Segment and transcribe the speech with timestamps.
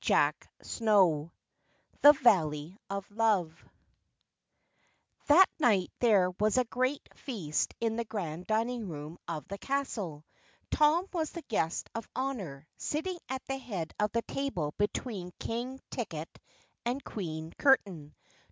[0.03, 1.29] CHAPTER 14
[2.01, 3.63] The Valley of Love
[5.27, 10.25] That night there was a great feast in the Grand Dining Room of the castle.
[10.71, 15.79] Tom was the guest of honor, sitting at the head of the table between King
[15.91, 16.35] Ticket
[16.83, 18.15] and Queen Curtain.